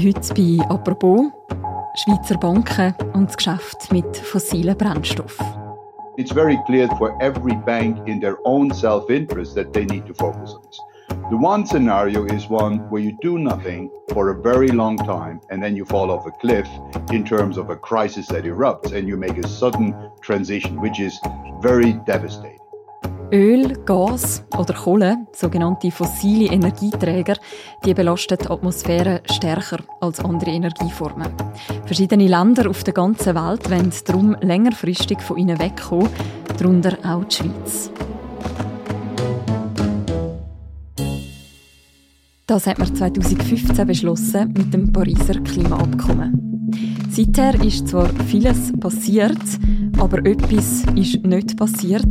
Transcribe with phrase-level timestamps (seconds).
[0.00, 1.32] Heute bei «Apropos»
[1.96, 5.44] Schweizer Banken und das Geschäft mit fossilen Brennstoffen.
[6.16, 10.54] It's very clear for every bank in their own self-interest that they need to focus
[10.54, 10.80] on this.
[11.30, 15.60] The one scenario is one where you do nothing for a very long time and
[15.60, 16.68] then you fall off a cliff
[17.10, 21.18] in terms of a crisis that erupts and you make a sudden transition, which is
[21.60, 22.57] very devastating.
[23.30, 27.34] Öl, Gas oder Kohle, sogenannte fossile Energieträger,
[27.84, 31.28] die belasten die Atmosphäre stärker als andere Energieformen.
[31.84, 36.08] Verschiedene Länder auf der ganzen Welt wollen darum längerfristig von ihnen wegkommen,
[36.56, 37.90] darunter auch die Schweiz.
[42.46, 46.48] Das hat man 2015 beschlossen mit dem Pariser Klimaabkommen.
[47.10, 49.36] Seither ist zwar vieles passiert,
[49.98, 52.06] aber etwas ist nicht passiert.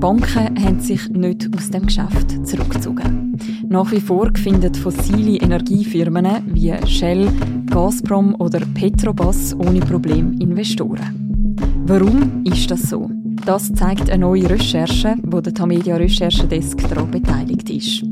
[0.00, 3.36] Banken haben sich nicht aus dem Geschäft zurückgezogen.
[3.68, 7.28] Nach wie vor finden fossile Energiefirmen wie Shell,
[7.66, 11.56] Gazprom oder Petrobras ohne Problem Investoren.
[11.86, 13.10] Warum ist das so?
[13.44, 18.04] Das zeigt eine neue Recherche, wo der Tamedia Recherchedesk daran beteiligt ist.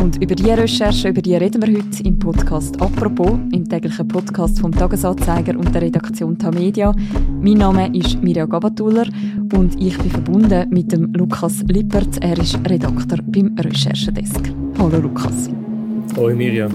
[0.00, 4.58] Und über diese Recherche über die reden wir heute im Podcast «Apropos», im täglichen Podcast
[4.58, 6.94] vom Tagesanzeiger und der Redaktion Tamedia.
[7.42, 9.06] Mein Name ist Mirja Gabatuller
[9.52, 12.24] und ich bin verbunden mit dem Lukas Lippert.
[12.24, 14.40] Er ist Redakteur beim Recherchedesk.
[14.78, 15.50] Hallo Lukas.
[16.16, 16.68] Hallo Mirja.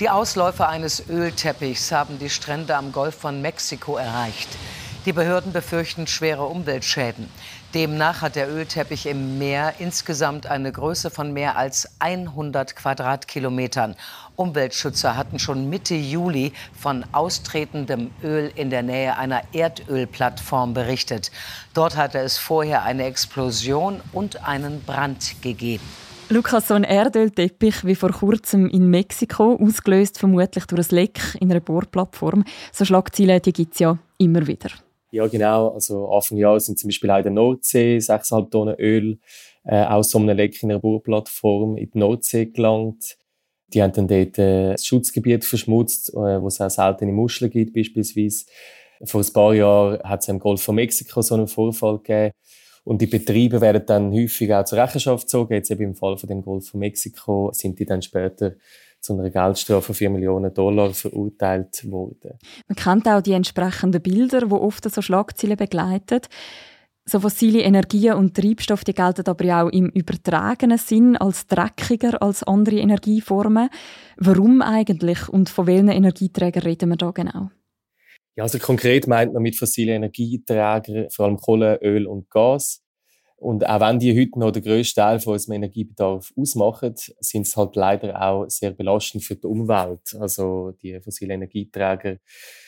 [0.00, 4.48] Die Ausläufer eines Ölteppichs haben die Strände am Golf von Mexiko erreicht.
[5.06, 7.28] Die Behörden befürchten schwere Umweltschäden.
[7.74, 13.96] Demnach hat der Ölteppich im Meer insgesamt eine Größe von mehr als 100 Quadratkilometern.
[14.36, 21.30] Umweltschützer hatten schon Mitte Juli von austretendem Öl in der Nähe einer Erdölplattform berichtet.
[21.74, 25.84] Dort hatte es vorher eine Explosion und einen Brand gegeben.
[26.30, 31.50] Lukas, so ein Erdölteppich wie vor kurzem in Mexiko, ausgelöst vermutlich durch ein Leck in
[31.50, 34.70] einer Bohrplattform, so Schlagzeilen gibt es ja immer wieder.
[35.14, 35.68] Ja, genau.
[35.68, 39.20] Also Anfang Jahr sind zum Beispiel auch in der Nordsee 6,5 Tonnen Öl
[39.62, 43.16] äh, aus so einem Leck in einer Bohrplattform in die Nordsee gelangt.
[43.68, 47.74] Die haben dann dort äh, das Schutzgebiet verschmutzt, äh, wo es auch seltene Muscheln gibt
[47.74, 48.46] beispielsweise.
[49.04, 52.32] Vor ein paar Jahren hat es im Golf von Mexiko so einen Vorfall gegeben.
[52.82, 55.54] Und die Betriebe werden dann häufig auch zur Rechenschaft gezogen.
[55.54, 58.56] Jetzt eben im Fall von dem Golf von Mexiko sind die dann später
[59.04, 62.38] zu einer Geldstrafe von 4 Millionen Dollar verurteilt worden.
[62.68, 66.20] Man kennt auch die entsprechenden Bilder, wo oft so Schlagzeilen begleiten.
[67.06, 72.42] So fossile Energien und Treibstoffe die gelten aber auch im übertragenen Sinn als dreckiger als
[72.44, 73.68] andere Energieformen.
[74.16, 77.50] Warum eigentlich und von welchen Energieträgern reden wir da genau?
[78.36, 82.83] Ja, also konkret meint man mit fossilen Energieträgern vor allem Kohle, Öl und Gas.
[83.36, 87.56] Und auch wenn die heute noch den grössten Teil von unserem Energiebedarf ausmachen, sind es
[87.56, 90.16] halt leider auch sehr belastend für die Umwelt.
[90.18, 92.18] Also die fossilen Energieträger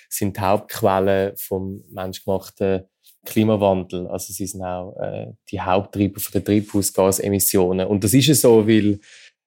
[0.09, 2.84] sind die Hauptquelle vom menschgemachten
[3.25, 4.06] Klimawandel.
[4.09, 7.87] Also sie sind auch äh, die Haupttreiber der Treibhausgasemissionen.
[7.87, 8.99] Und das ist ja so, weil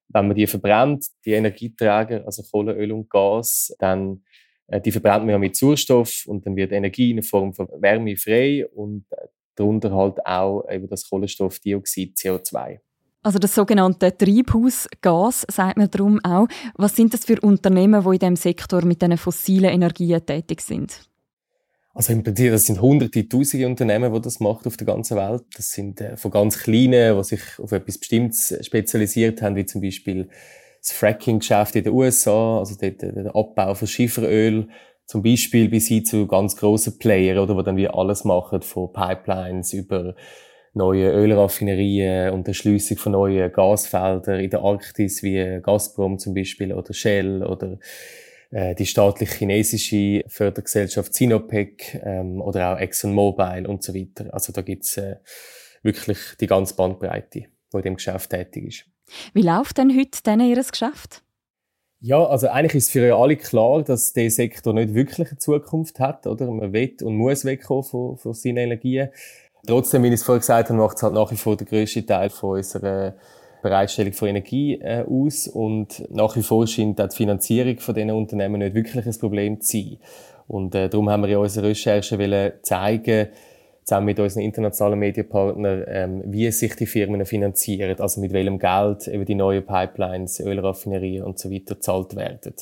[0.09, 4.23] wenn man die verbrennt, die Energieträger, also Kohle, Öl und Gas, dann
[4.67, 8.15] äh, die verbrennt man ja mit Sauerstoff und dann wird Energie in Form von Wärme
[8.15, 9.27] frei und äh,
[9.59, 12.79] darunter halt auch eben das Kohlenstoffdioxid, CO2.
[13.21, 16.47] Also das sogenannte Treibhausgas, sagt man darum auch.
[16.75, 21.01] Was sind das für Unternehmen, die in diesem Sektor mit diesen fossilen Energien tätig sind?
[21.93, 25.43] Also im Prinzip, das sind hunderte, tausende Unternehmen, die das machen auf der ganzen Welt.
[25.57, 29.81] Das sind äh, von ganz kleinen, die sich auf etwas Bestimmtes spezialisiert haben, wie zum
[29.81, 30.29] Beispiel
[30.79, 34.69] das Fracking-Geschäft in den USA, also der Abbau von Schieferöl,
[35.09, 38.93] zum Beispiel bis hin zu ganz grossen Playern, oder, die dann wie alles machen, von
[38.93, 40.13] Pipelines über
[40.75, 46.93] neue Ölraffinerien und Erschliessung von neuen Gasfeldern in der Arktis, wie Gazprom zum Beispiel oder
[46.93, 47.79] Shell oder
[48.51, 54.31] äh, die staatliche chinesische Fördergesellschaft Sinopec ähm, oder auch ExxonMobil und so weiter.
[54.31, 55.15] Also da gibt's äh,
[55.81, 58.85] wirklich die ganze Bandbreite, die in dem Geschäft tätig ist.
[59.33, 61.23] Wie läuft denn heute denn Ihr Geschäft?
[62.01, 66.27] Ja, also eigentlich ist für alle klar, dass der Sektor nicht wirklich eine Zukunft hat,
[66.27, 66.49] oder?
[66.49, 69.09] Man will und muss wegkommen von, von seinen Energien.
[69.67, 72.05] Trotzdem, wie ich es vorher gesagt habe, macht es halt nach wie vor der grösste
[72.05, 73.15] Teil von unserer
[73.61, 78.11] Bereitstellung von Energie äh, aus und nach wie vor scheint auch die Finanzierung von diesen
[78.11, 79.97] Unternehmen nicht wirklich ein Problem zu sein.
[80.47, 83.27] Und äh, darum haben wir ja unsere Recherche zeigen,
[83.89, 89.07] zusammen mit unseren internationalen Medienpartnern, ähm, wie sich die Firmen finanzieren, also mit welchem Geld
[89.07, 92.53] eben die neuen Pipelines, Ölraffinerien und so weiter gezahlt werden.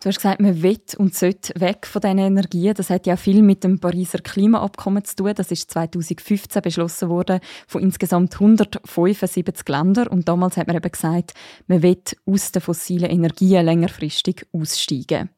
[0.00, 2.74] Du hast gesagt, man will und sollte weg von diesen Energien.
[2.74, 5.32] Das hat ja viel mit dem Pariser Klimaabkommen zu tun.
[5.36, 10.08] Das ist 2015 beschlossen worden von insgesamt 175 Ländern.
[10.08, 11.34] Und damals hat man eben gesagt,
[11.66, 15.30] man will aus den fossilen Energien längerfristig aussteigen.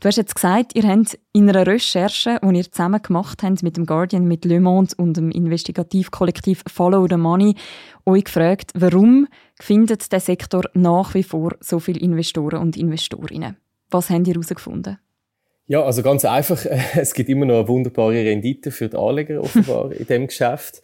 [0.00, 3.76] Du hast jetzt gesagt, ihr habt in einer Recherche, die ihr zusammen gemacht habt mit
[3.76, 7.54] dem Guardian, mit Le Monde und dem Investigativkollektiv Follow the Money,
[8.06, 9.28] euch gefragt, warum
[9.60, 13.56] findet der Sektor nach wie vor so viele Investoren und Investorinnen?
[13.90, 14.98] Was habt ihr herausgefunden?
[15.66, 16.64] Ja, also ganz einfach,
[16.96, 20.82] es gibt immer noch eine wunderbare Rendite für die Anleger offenbar in dem Geschäft.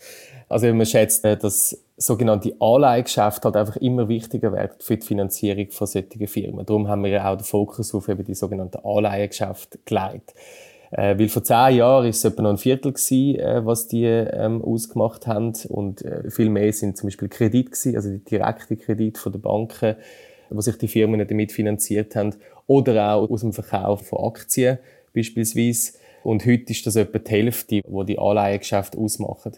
[0.55, 5.89] Also man schätzt, dass sogenannte Anleihegeschäfte halt einfach immer wichtiger werden für die Finanzierung von
[5.89, 6.65] solchen Firmen.
[6.65, 10.33] Darum haben wir ja auch den Fokus auf eben die sogenannten Anleihegeschäfte gelegt.
[10.93, 14.05] Äh, weil vor zehn Jahren ist es etwa noch ein Viertel gewesen, äh, was die
[14.05, 18.77] ähm, ausgemacht haben und äh, viel mehr sind zum Beispiel Kredit gewesen, also die direkte
[18.77, 19.97] Kredit von den Banken,
[20.51, 22.37] wo sich die Firmen damit finanziert haben
[22.69, 24.79] oder auch aus dem Verkauf von Aktien
[25.12, 25.95] beispielsweise.
[26.23, 29.53] Und heute ist das etwa die Hälfte, wo die Anleihengeschäfte ausmachen.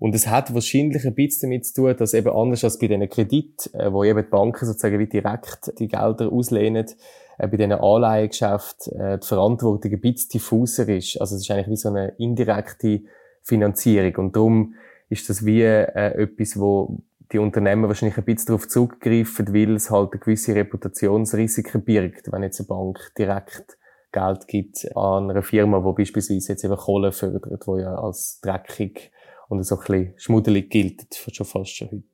[0.00, 3.08] Und es hat wahrscheinlich ein bisschen damit zu tun, dass eben anders als bei diesen
[3.08, 6.86] Krediten, äh, wo eben die Banken sozusagen wie direkt die Gelder auslehnen,
[7.36, 11.20] äh, bei diesen Anleihengeschäften äh, die Verantwortung ein bisschen diffuser ist.
[11.20, 13.02] Also es ist eigentlich wie so eine indirekte
[13.42, 14.16] Finanzierung.
[14.16, 14.74] Und darum
[15.10, 19.90] ist das wie äh, etwas, wo die Unternehmen wahrscheinlich ein bisschen darauf zugreifen, weil es
[19.90, 23.76] halt eine gewisse Reputationsrisiken birgt, wenn jetzt eine Bank direkt
[24.12, 29.12] Geld gibt an einer Firma, die beispielsweise jetzt eben Kohle fördert, wo ja als dreckig
[29.50, 32.04] und so ein bisschen schmuddelig gilt, schon fast schon heute.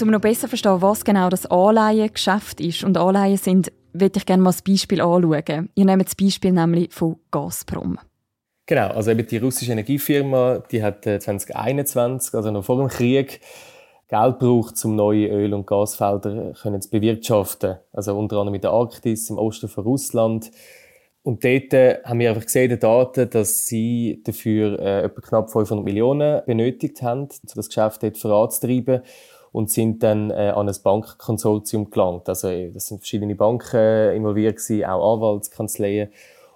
[0.00, 4.26] Um noch besser zu verstehen, was genau das Anleihengeschäft ist, und Anleihen sind, würde ich
[4.26, 5.68] gerne mal das Beispiel anschauen.
[5.76, 7.98] Ihr nehmt das Beispiel nämlich von Gazprom.
[8.66, 13.40] Genau, also eben die russische Energiefirma, die hat 2021, äh, also noch vor dem Krieg,
[14.12, 17.78] Geld braucht, um neue Öl- und Gasfelder können zu bewirtschaften.
[17.94, 20.50] Also unter anderem in der Arktis, im Osten von Russland.
[21.22, 25.50] Und dort äh, haben wir einfach gesehen, die Daten, dass sie dafür äh, etwa knapp
[25.50, 29.00] 500 Millionen benötigt haben, um das Geschäft dort voranzutreiben
[29.50, 32.28] und sind dann äh, an ein Bankkonsortium gelangt.
[32.28, 36.10] Also äh, das sind verschiedene Banken äh, involviert auch Anwaltskanzleien.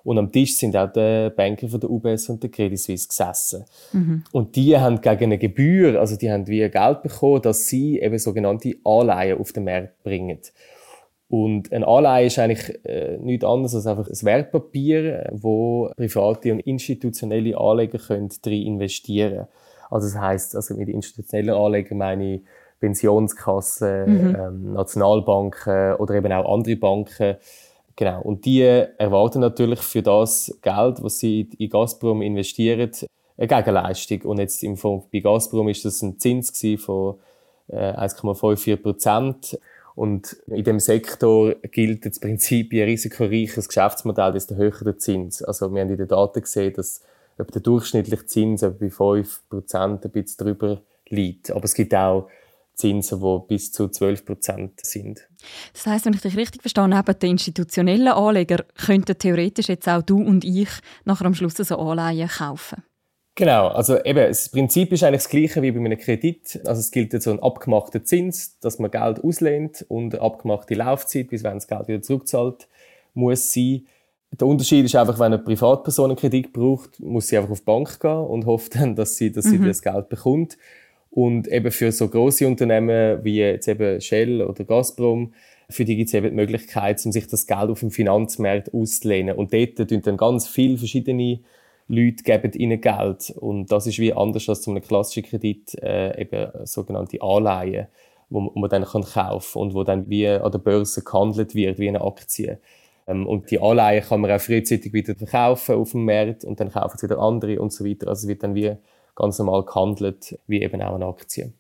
[0.06, 3.64] Und am Tisch sind auch die Banker von der UBS und der Credit Suisse gesessen.
[3.92, 4.22] Mhm.
[4.30, 8.16] Und die haben gegen eine Gebühr, also die haben wie Geld bekommen, dass sie eben
[8.18, 10.38] sogenannte Anleihen auf den Markt bringen.
[11.28, 16.60] Und ein Anleihe ist eigentlich äh, nichts anderes als einfach ein Wertpapier, wo private und
[16.60, 19.48] institutionelle Anleger können drin investieren können.
[19.90, 22.42] Also das heißt, also mit institutionellen Anlegern meine ich
[22.78, 24.36] Pensionskassen, mhm.
[24.36, 27.36] ähm, Nationalbanken oder eben auch andere Banken.
[27.96, 28.20] Genau.
[28.20, 32.90] Und die erwarten natürlich für das Geld, was sie in Gazprom investieren,
[33.38, 34.22] eine Gegenleistung.
[34.22, 37.16] Und jetzt im Fall bei Gazprom ist das ein Zins von
[37.69, 39.58] äh, 1,54 Prozent.
[39.94, 45.42] Und in dem Sektor gilt das Prinzip, je risikoreiches Geschäftsmodell, desto höher der Zins.
[45.42, 47.02] Also wir haben in den Daten gesehen, dass
[47.38, 51.50] der durchschnittliche Zins bei 5 Prozent ein bisschen drüber liegt.
[51.50, 52.28] Aber es gibt auch
[52.76, 55.26] Zinsen, die bis zu 12 Prozent sind.
[55.73, 60.02] Das heißt, wenn ich dich richtig verstehe, neben den institutionellen Anleger könnten theoretisch jetzt auch
[60.02, 60.69] du und ich
[61.05, 62.82] nachher am Schluss so Anleihen kaufen.
[63.34, 66.58] Genau, also eben, das Prinzip ist eigentlich das gleiche wie bei einem Kredit.
[66.64, 70.75] Also es gilt jetzt so ein abgemachter Zins, dass man Geld auslehnt und eine abgemachte
[70.75, 72.67] Laufzeit, bis wenn das Geld wieder zurückzahlt,
[73.12, 73.87] muss sein.
[74.32, 77.64] Der Unterschied ist einfach, wenn eine Privatperson einen Kredit braucht, muss sie einfach auf die
[77.66, 79.66] Bank gehen und hofft dann, dass sie, dass sie mhm.
[79.66, 80.56] das Geld bekommt.
[81.16, 85.32] Und eben für so große Unternehmen wie jetzt eben Shell oder Gazprom,
[85.70, 89.35] für die gibt es eben die Möglichkeit, um sich das Geld auf dem Finanzmarkt auszulehnen.
[89.35, 91.40] Und dort tun dann ganz viele verschiedene
[91.88, 93.30] Leute geben ihnen Geld.
[93.30, 97.87] Und das ist wie anders als zu einem klassischen Kredit, äh, eben sogenannte Anleihen,
[98.28, 101.78] wo, wo man dann kann kaufen und wo dann wie an der Börse gehandelt wird,
[101.78, 102.58] wie eine Aktie.
[103.06, 106.70] Ähm, und die Anleihen kann man auch frühzeitig wieder verkaufen auf dem Markt und dann
[106.70, 108.06] kaufen es wieder andere und so weiter.
[108.08, 108.76] Also es wird dann wie
[109.16, 111.52] ganz normal gehandelt, wie eben auch eine Aktie.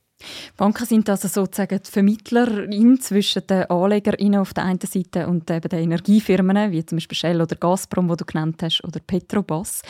[0.56, 5.68] Banken sind also sozusagen die Vermittlerin zwischen den AnlegerInnen auf der einen Seite und eben
[5.68, 9.82] den Energiefirmen, wie zum Beispiel Shell oder Gazprom, wo du genannt hast, oder Petrobras.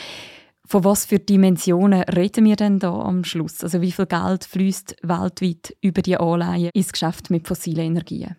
[0.65, 3.63] Von was für Dimensionen reden wir denn da am Schluss?
[3.63, 8.35] Also wie viel Geld fließt weltweit über die Anleihen ins Geschäft mit fossilen Energien?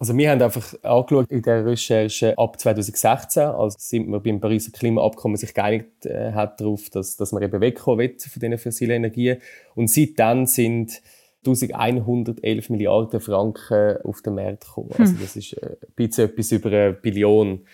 [0.00, 4.70] Also wir haben einfach angeschaut in der Recherche ab 2016, als sind wir beim Pariser
[4.70, 8.96] Klimaabkommen sich geeinigt äh, hat darauf, dass, dass man eben wegkommen will von diesen fossilen
[8.96, 9.38] Energien.
[9.74, 11.02] Und seitdem sind
[11.44, 14.90] 1111 Milliarden Franken auf den Markt gekommen.
[14.96, 15.20] Also hm.
[15.20, 17.64] das ist äh, ein bisschen etwas über eine Billion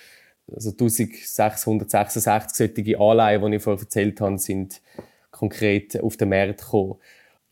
[0.51, 4.81] Also 1666 solche Anleihen, die ich vorher erzählt habe, sind
[5.31, 6.97] konkret auf den Markt gekommen.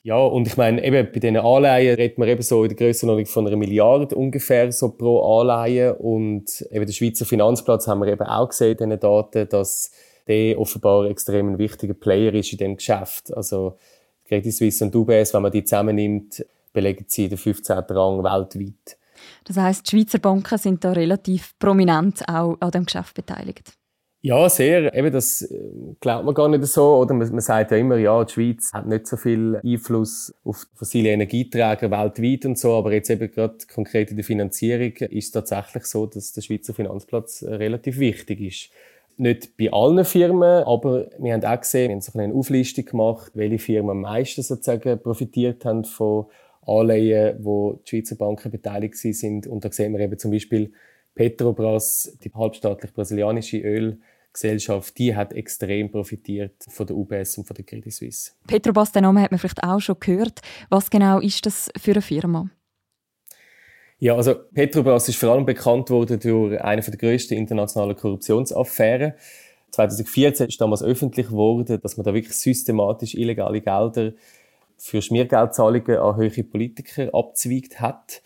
[0.04, 3.26] Ja, und ich meine, eben bei diesen Anleihen redet man eben so in der Grössenordnung
[3.26, 5.94] von einer Milliarde ungefähr so pro Anleihe.
[5.94, 9.92] Und eben der Schweizer Finanzplatz haben wir eben auch gesehen in diesen Daten, dass
[10.26, 13.32] der offenbar extrem ein wichtiger Player ist in dem Geschäft.
[13.32, 13.78] Also
[14.26, 17.78] Credit Suisse und UBS, wenn man die zusammennimmt, belegen sie den 15.
[17.78, 18.97] Rang weltweit.
[19.44, 23.75] Das heißt, die Schweizer Banken sind da relativ prominent auch an dem Geschäft beteiligt.
[24.24, 24.94] Ja, sehr.
[24.94, 25.58] Eben, das äh,
[25.98, 26.94] glaubt man gar nicht so.
[26.94, 30.64] Oder man, man sagt ja immer, ja, die Schweiz hat nicht so viel Einfluss auf
[30.74, 32.74] fossile Energieträger weltweit und so.
[32.74, 36.72] Aber jetzt eben gerade konkret in der Finanzierung ist es tatsächlich so, dass der Schweizer
[36.72, 38.70] Finanzplatz äh, relativ wichtig ist.
[39.16, 43.32] Nicht bei allen Firmen, aber wir haben auch gesehen, wir haben so eine Auflistung gemacht,
[43.34, 46.26] welche Firmen am meisten sozusagen profitiert haben von
[46.64, 49.48] Anleihen, wo die Schweizer Banken beteiligt sind.
[49.48, 50.72] Und da sehen wir eben zum Beispiel
[51.16, 53.98] Petrobras, die halbstaatlich brasilianische Öl-
[54.32, 58.32] Gesellschaft, die hat extrem profitiert von der UBS und von der Credit Suisse.
[58.46, 60.40] Petrobras, den Namen hat man vielleicht auch schon gehört.
[60.70, 62.48] Was genau ist das für eine Firma?
[63.98, 69.12] Ja, also Petrobras ist vor allem bekannt worden durch eine der grössten internationalen Korruptionsaffären.
[69.70, 74.12] 2014 ist damals öffentlich geworden, dass man da wirklich systematisch illegale Gelder
[74.76, 78.22] für Schmiergeldzahlungen an höhere Politiker abzweigt hat.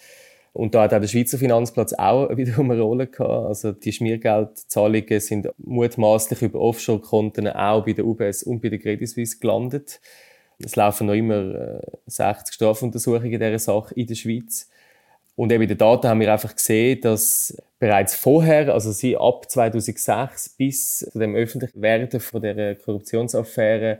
[0.56, 3.46] Und da hat auch der Schweizer Finanzplatz auch wiederum eine Rolle gehabt.
[3.46, 9.06] Also die Schmiergeldzahlungen sind mutmaßlich über Offshore-Konten auch bei der UBS und bei der Credit
[9.06, 10.00] Suisse gelandet.
[10.58, 14.70] Es laufen noch immer 60 äh, Strafuntersuchungen in dieser Sache in der Schweiz.
[15.34, 19.50] Und eben in den Daten haben wir einfach gesehen, dass bereits vorher, also sie ab
[19.50, 23.98] 2006 bis zu dem Öffentlichwerden von der Korruptionsaffäre,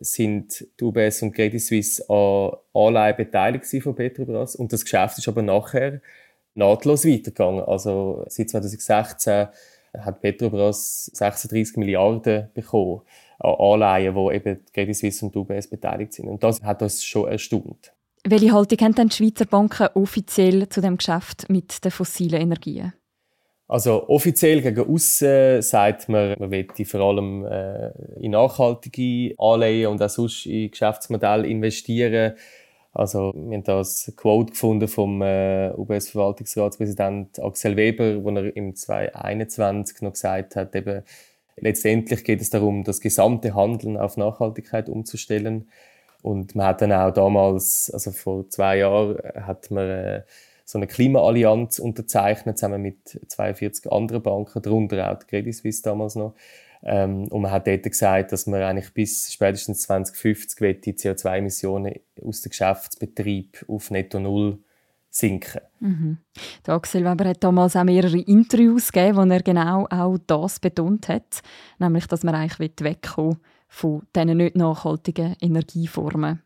[0.00, 5.28] sind die UBS und Credit Suisse an Anleihen beteiligt von Petrobras und das Geschäft ist
[5.28, 6.00] aber nachher
[6.54, 7.64] nahtlos weitergegangen.
[7.64, 9.48] Also seit 2016
[9.98, 13.02] hat Petrobras 36 Milliarden bekommen
[13.38, 16.28] an Anleihen, wo eben Credit Suisse und UBS beteiligt sind.
[16.28, 17.92] Und das hat uns schon erstaunt.
[18.26, 22.94] Welche Haltung haben denn die Schweizer Banken offiziell zu dem Geschäft mit den fossilen Energien?
[23.66, 27.90] Also offiziell gegen aussen sagt man, man will vor allem äh,
[28.20, 32.34] in nachhaltige Anleihen und auch sonst in Geschäftsmodelle investieren.
[32.92, 38.76] Also wir haben da ein Quote gefunden vom äh, UBS-Verwaltungsratspräsident Axel Weber, wo er im
[38.76, 41.02] 2021 noch gesagt hat, eben,
[41.56, 45.68] letztendlich geht es darum, das gesamte Handeln auf Nachhaltigkeit umzustellen.
[46.22, 50.22] Und man hat dann auch damals, also vor zwei Jahren, hat man äh,
[50.64, 56.14] so eine Klimaallianz unterzeichnet, zusammen mit 42 anderen Banken, darunter auch die Credit Suisse damals
[56.14, 56.34] noch.
[56.82, 62.42] Ähm, und man hat dort gesagt, dass man eigentlich bis spätestens 2050 die CO2-Emissionen aus
[62.42, 64.58] dem Geschäftsbetrieb auf netto null
[65.08, 65.60] sinken.
[65.80, 66.18] Mhm.
[66.66, 71.08] Der Axel Weber hat damals auch mehrere Interviews gegeben, wo er genau auch das betont
[71.08, 71.40] hat,
[71.78, 76.42] nämlich, dass man eigentlich wegkommen von diesen nicht nachhaltigen Energieformen.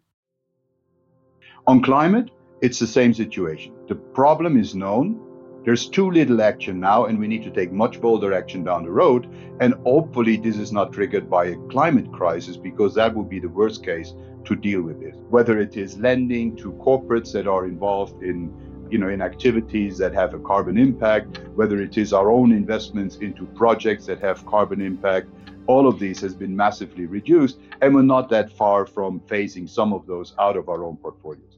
[1.67, 3.73] On climate, it's the same situation.
[3.89, 5.25] The problem is known.
[5.65, 8.91] There's too little action now, and we need to take much bolder action down the
[8.91, 9.29] road.
[9.61, 13.49] And hopefully, this is not triggered by a climate crisis because that would be the
[13.49, 15.17] worst case to deal with this.
[15.29, 18.53] Whether it is lending to corporates that are involved in
[18.91, 23.17] you know, in activities that have a carbon impact, whether it is our own investments
[23.17, 25.29] into projects that have carbon impact,
[25.67, 29.93] all of these has been massively reduced, and we're not that far from phasing some
[29.93, 31.58] of those out of our own portfolios.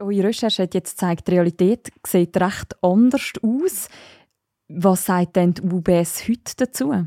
[0.00, 3.88] Eure Recherche hat jetzt gezeigt, die Realität sieht recht anders aus.
[4.68, 7.06] Was sagt denn die UBS heute dazu?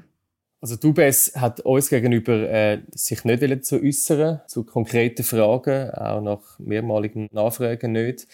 [0.62, 6.22] Also die UBS hat uns gegenüber äh, sich nicht zu äußern zu konkreten Fragen, auch
[6.22, 8.28] nach mehrmaligen Nachfragen nicht.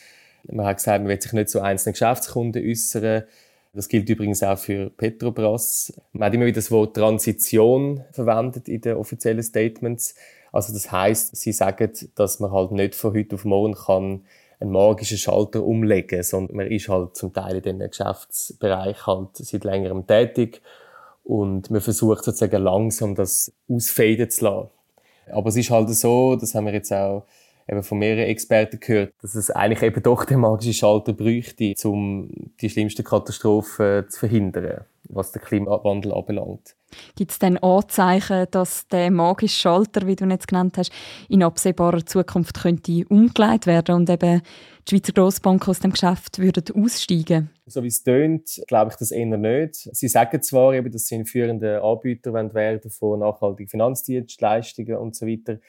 [0.44, 3.24] Man hat gesagt, man will sich nicht zu einzelnen Geschäftskunden äußern.
[3.74, 5.94] Das gilt übrigens auch für Petrobras.
[6.12, 10.16] Man hat immer wieder das Wort Transition verwendet in den offiziellen Statements.
[10.52, 14.24] Also das heißt, sie sagen, dass man halt nicht von heute auf morgen kann
[14.60, 19.64] einen magischen Schalter umlegen, sondern man ist halt zum Teil in diesem Geschäftsbereich halt seit
[19.64, 20.62] längerem tätig
[21.24, 24.70] und man versucht sozusagen langsam das ausfaden zu lassen.
[25.32, 27.24] Aber es ist halt so, das haben wir jetzt auch
[27.70, 32.32] eben von mehreren Experten gehört, dass es eigentlich eben doch den magischen Schalter bräuchte, um
[32.60, 36.76] die schlimmsten Katastrophen zu verhindern, was den Klimawandel anbelangt.
[37.16, 40.92] Gibt es denn Anzeichen, dass der magische Schalter, wie du ihn jetzt genannt hast,
[41.28, 44.42] in absehbarer Zukunft könnte umgelegt werden und eben
[44.88, 47.50] die Schweizer Grossbanken aus dem Geschäft würden aussteigen?
[47.66, 49.76] So wie es tönt, glaube ich das eher nicht.
[49.76, 55.28] Sie sagen zwar, eben, dass sie ein führender Anbieter werden von nachhaltigen Finanzdienstleistungen und so
[55.28, 55.60] weiter.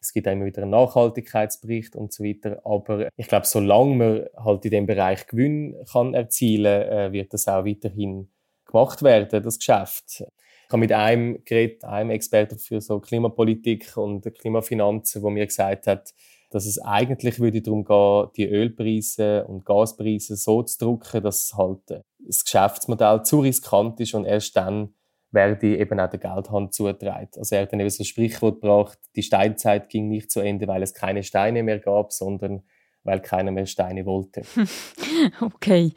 [0.00, 2.60] Es gibt immer wieder einen Nachhaltigkeitsbericht und so weiter.
[2.64, 7.46] Aber ich glaube, solange man halt in dem Bereich Gewinn kann erzielen, äh, wird das
[7.48, 8.30] auch weiterhin
[8.64, 10.24] gemacht werden, das Geschäft.
[10.70, 15.88] Ich habe mit einem geredet, einem Experten für so Klimapolitik und Klimafinanzen, wo mir gesagt
[15.88, 16.14] hat,
[16.50, 22.04] dass es eigentlich würde darum gehen, die Ölpreise und Gaspreise so zu drücken, dass halt
[22.24, 24.94] das Geschäftsmodell zu riskant ist und erst dann
[25.32, 27.30] werde eben auch der Geldhand zugetragen.
[27.36, 30.68] Also er hat dann eben so ein Sprichwort gebracht, die Steinzeit ging nicht zu Ende,
[30.68, 32.62] weil es keine Steine mehr gab, sondern
[33.02, 34.42] weil keiner mehr Steine wollte.
[35.40, 35.92] okay.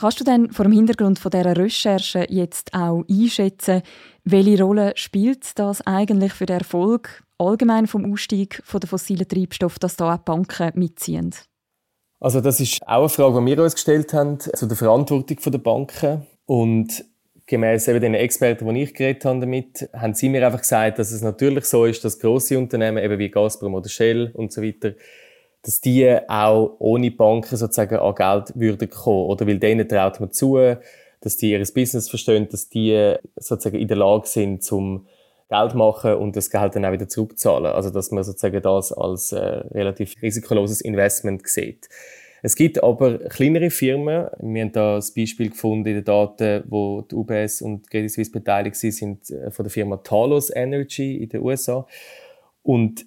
[0.00, 3.82] Kannst du denn vor dem Hintergrund von dieser Recherche jetzt auch einschätzen,
[4.24, 9.78] welche Rolle spielt das eigentlich für den Erfolg allgemein vom Ausstieg von der fossilen Treibstoff,
[9.78, 11.34] dass da auch die Banken mitziehen?
[12.18, 15.58] Also das ist auch eine Frage, die wir uns gestellt haben zu der Verantwortung der
[15.58, 17.04] Banken und
[17.44, 21.12] gemäß eben den Experten, die ich geredet habe damit, haben sie mir einfach gesagt, dass
[21.12, 24.94] es natürlich so ist, dass große Unternehmen eben wie Gazprom oder Shell und so weiter
[25.62, 29.26] dass die auch ohne Banken sozusagen an Geld würden kommen.
[29.26, 30.58] Oder weil denen traut man zu,
[31.20, 35.06] dass die ihr Business verstehen, dass die sozusagen in der Lage sind, zum
[35.50, 37.66] Geld machen und das Geld dann auch wieder zurückzahlen.
[37.66, 41.88] Also, dass man sozusagen das als äh, relativ risikoloses Investment sieht.
[42.42, 44.28] Es gibt aber kleinere Firmen.
[44.38, 48.30] Wir haben da das Beispiel gefunden in den Daten, wo die UBS und Credit Suisse
[48.30, 51.86] beteiligt sind, äh, von der Firma Talos Energy in den USA.
[52.62, 53.04] Und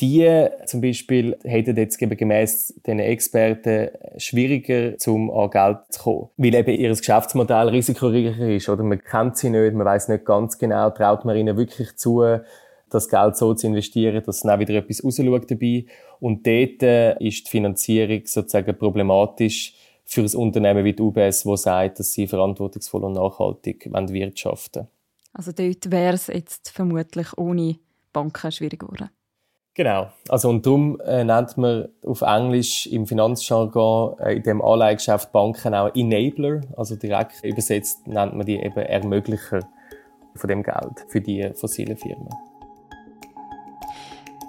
[0.00, 6.28] die zum Beispiel hätten jetzt gemäß den Experten schwieriger, zum an Geld zu kommen.
[6.36, 8.82] Weil eben ihr Geschäftsmodell risikoreicher ist, oder?
[8.82, 12.24] Man kennt sie nicht, man weiß nicht ganz genau, traut man ihnen wirklich zu,
[12.90, 15.84] das Geld so zu investieren, dass dann auch wieder etwas rausschaut dabei.
[16.20, 19.74] Und dort äh, ist die Finanzierung sozusagen problematisch
[20.04, 24.88] für ein Unternehmen wie die UBS, das sagt, dass sie verantwortungsvoll und nachhaltig wirtschaften wollen.
[25.32, 27.76] Also dort wäre es jetzt vermutlich ohne
[28.12, 29.10] Banken schwierig geworden.
[29.74, 30.06] Genau.
[30.28, 35.74] Also, und darum äh, nennt man auf Englisch im Finanzjargon äh, in dem Anleihengeschäft Banken
[35.74, 36.60] auch Enabler.
[36.76, 39.60] Also direkt übersetzt nennt man die eben Ermöglicher
[40.36, 42.28] von dem Geld für die fossilen Firmen.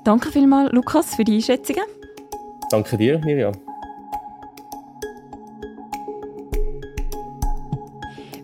[0.03, 1.85] Danke vielmals, Lukas, für die Einschätzungen.
[2.69, 3.53] Danke dir, Miriam.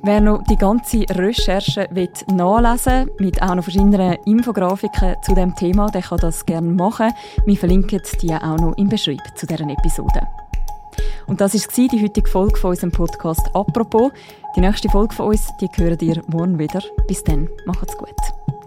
[0.03, 1.88] Wer noch die ganze Recherche
[2.34, 7.11] nachlesen will, mit auch noch verschiedenen Infografiken zu dem Thema, der kann das gerne machen.
[7.46, 10.27] Wir verlinken die auch noch im Beschreib zu deren Episode.
[11.27, 14.11] Und das war die heutige Folge von unserem Podcast «Apropos».
[14.55, 16.81] Die nächste Folge von uns, die hören ihr morgen wieder.
[17.07, 18.09] Bis dann, macht's gut.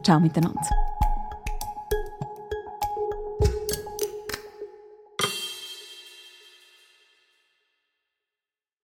[0.05, 0.93] Ciao miteinander.